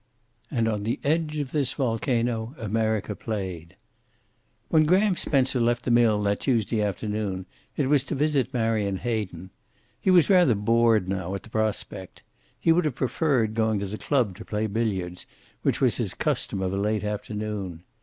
And 0.49 0.67
on 0.67 0.81
the 0.81 0.99
edge 1.03 1.37
of 1.37 1.51
this 1.51 1.73
volcano 1.73 2.55
America 2.57 3.15
played. 3.15 3.75
When 4.69 4.85
Graham 4.87 5.13
Spencer 5.15 5.59
left 5.59 5.83
the 5.83 5.91
mill 5.91 6.23
that 6.23 6.39
Tuesday 6.39 6.81
afternoon, 6.81 7.45
it 7.77 7.85
was 7.85 8.03
to 8.05 8.15
visit 8.15 8.51
Marion 8.51 8.97
Hayden. 8.97 9.51
He 9.99 10.09
was 10.09 10.27
rather 10.27 10.55
bored 10.55 11.07
now 11.07 11.35
at 11.35 11.43
the 11.43 11.51
prospect. 11.51 12.23
He 12.59 12.71
would 12.71 12.85
have 12.85 12.95
preferred 12.95 13.53
going 13.53 13.79
to 13.79 13.85
the 13.85 13.99
Club 13.99 14.35
to 14.37 14.43
play 14.43 14.65
billiards, 14.65 15.27
which 15.61 15.79
was 15.79 15.97
his 15.97 16.15
custom 16.15 16.63
of 16.63 16.73
a 16.73 16.77
late 16.77 17.03
afternoon. 17.03 17.83